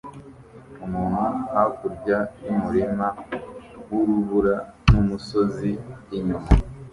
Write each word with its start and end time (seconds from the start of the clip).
Umuntu 0.85 1.23
hakurya 1.53 2.17
yumurima 2.43 3.07
wurubura 3.89 4.55
numusozi 4.91 5.71
inyuma 6.17 6.47